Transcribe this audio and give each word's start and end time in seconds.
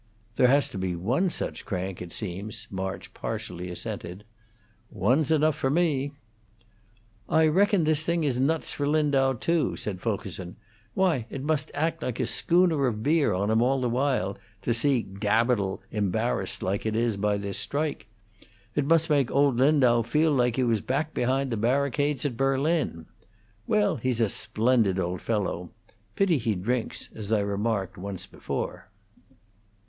"There 0.35 0.47
has 0.47 0.67
to 0.69 0.79
be 0.79 0.95
one 0.95 1.29
such 1.29 1.63
crank, 1.63 2.01
it 2.01 2.11
seems," 2.11 2.65
March 2.71 3.13
partially 3.13 3.69
assented. 3.69 4.23
"One's 4.89 5.29
enough 5.29 5.55
for 5.55 5.69
me." 5.69 6.13
"I 7.29 7.45
reckon 7.45 7.83
this 7.83 8.03
thing 8.03 8.23
is 8.23 8.39
nuts 8.39 8.73
for 8.73 8.87
Lindau, 8.87 9.33
too," 9.33 9.75
said 9.75 10.01
Fulkerson. 10.01 10.55
"Why, 10.95 11.27
it 11.29 11.43
must 11.43 11.69
act 11.75 12.01
like 12.01 12.19
a 12.19 12.25
schooner 12.25 12.87
of 12.87 13.03
beer 13.03 13.31
on 13.35 13.51
him 13.51 13.61
all 13.61 13.79
the 13.79 13.91
while, 13.91 14.39
to 14.63 14.73
see 14.73 15.03
'gabidal' 15.03 15.83
embarrassed 15.91 16.63
like 16.63 16.83
it 16.87 16.95
is 16.95 17.15
by 17.15 17.37
this 17.37 17.59
strike. 17.59 18.07
It 18.73 18.85
must 18.85 19.07
make 19.07 19.29
old 19.29 19.57
Lindau 19.59 20.01
feel 20.01 20.31
like 20.31 20.55
he 20.55 20.63
was 20.63 20.81
back 20.81 21.13
behind 21.13 21.51
those 21.51 21.59
barricades 21.59 22.25
at 22.25 22.35
Berlin. 22.35 23.05
Well, 23.67 23.97
he's 23.97 24.19
a 24.19 24.29
splendid 24.29 24.97
old 24.99 25.21
fellow; 25.21 25.69
pity 26.15 26.39
he 26.39 26.55
drinks, 26.55 27.11
as 27.13 27.31
I 27.31 27.41
remarked 27.41 27.99
once 27.99 28.25
before." 28.25 28.89